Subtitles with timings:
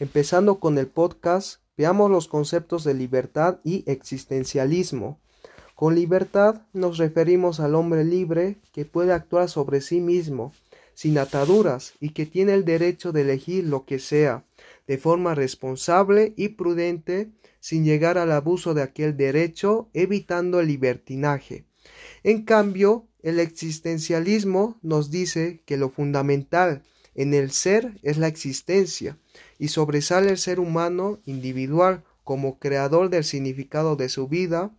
[0.00, 5.20] Empezando con el podcast, veamos los conceptos de libertad y existencialismo.
[5.76, 10.52] Con libertad nos referimos al hombre libre que puede actuar sobre sí mismo,
[10.94, 14.44] sin ataduras, y que tiene el derecho de elegir lo que sea,
[14.88, 17.30] de forma responsable y prudente,
[17.60, 21.66] sin llegar al abuso de aquel derecho, evitando el libertinaje.
[22.24, 26.82] En cambio, el existencialismo nos dice que lo fundamental
[27.14, 29.18] en el ser es la existencia,
[29.58, 34.72] y sobresale el ser humano individual como creador del significado de su vida,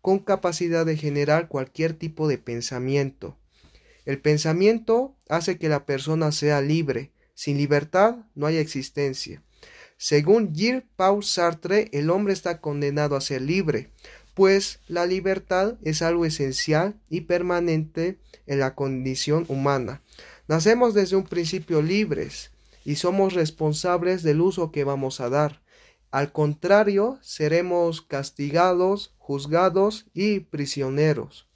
[0.00, 3.36] con capacidad de generar cualquier tipo de pensamiento.
[4.04, 7.12] El pensamiento hace que la persona sea libre.
[20.52, 22.50] Nacemos desde un principio libres
[22.84, 25.62] y somos responsables del uso que vamos a dar.
[26.10, 31.48] Al contrario, seremos castigados, juzgados y prisioneros.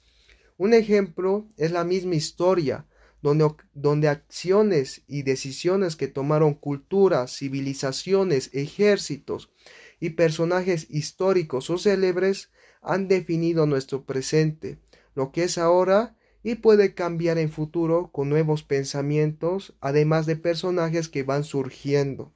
[0.57, 2.87] Un ejemplo es la misma historia,
[3.21, 9.51] donde, donde, acciones y decisiones que tomaron culturas, civilizaciones, ejércitos
[9.99, 12.49] y personajes históricos o célebres
[12.81, 14.79] han definido nuestro presente,
[15.13, 21.09] lo que es ahora y puede cambiar en futuro con nuevos pensamientos, además de personajes
[21.09, 22.33] que van surgiendo.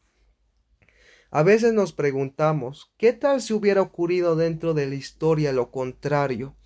[1.30, 6.58] A veces nos preguntamos, ¿qué tal si hubiera ocurrido dentro de la historia lo contrario?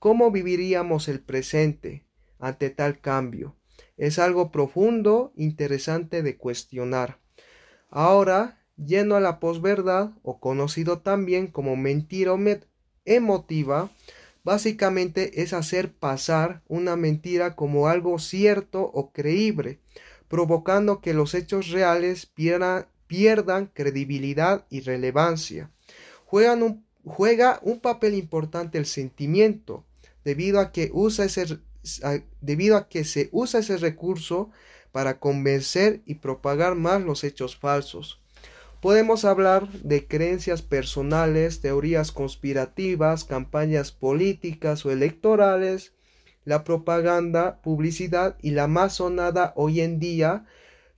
[0.00, 2.04] ¿Cómo viviríamos el presente
[2.40, 3.56] ante tal cambio?
[3.96, 7.20] Es algo profundo, interesante de cuestionar.
[7.90, 12.34] Ahora, yendo a la posverdad, o conocido también como mentira
[13.04, 13.90] emotiva,
[14.48, 19.78] básicamente es hacer pasar una mentira como algo cierto o creíble,
[20.26, 25.70] provocando que los hechos reales pierdan credibilidad y relevancia.
[26.24, 29.84] Juega un papel importante el sentimiento,
[30.24, 30.90] debido a que
[33.04, 34.50] se usa ese recurso
[34.92, 38.22] para convencer y propagar más los hechos falsos.
[38.80, 45.94] Podemos hablar de creencias personales, teorías conspirativas, campañas políticas o electorales,
[46.44, 50.46] la propaganda, publicidad y la más sonada hoy en día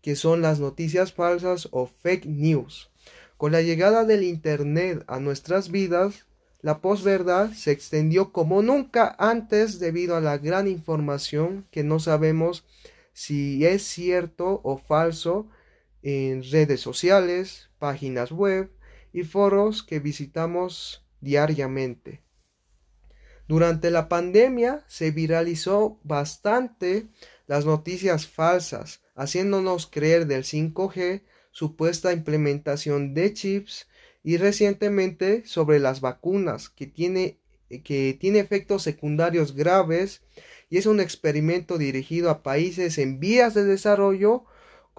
[0.03, 2.91] que son las noticias falsas o fake news.
[3.39, 6.27] Con la llegada del Internet a nuestras vidas,
[6.61, 12.67] la posverdad se extendió como nunca antes debido a la gran información que no sabemos
[13.15, 15.49] si es cierto o falso
[16.03, 18.71] en redes sociales, páginas web
[19.13, 22.23] y foros que visitamos diariamente.
[23.49, 27.09] Durante la pandemia se viralizó bastante
[27.49, 33.89] las noticias falsas, haciéndonos creer del 5G, supuesta implementación de chips
[34.23, 37.41] y recientemente sobre las vacunas, que tiene,
[37.83, 40.23] que tiene efectos secundarios graves
[40.69, 44.45] y es un experimento dirigido a países en vías de desarrollo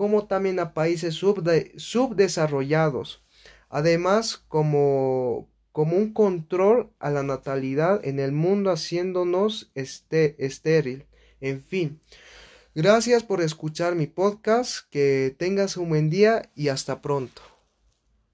[0.01, 3.21] como también a países subdesarrollados.
[3.69, 11.05] Además, como, como un control a la natalidad en el mundo haciéndonos este, estéril.
[11.39, 11.99] En fin,
[12.73, 17.50] Gracias por escuchar mi podcast, que tengas un buen día y hasta pronto.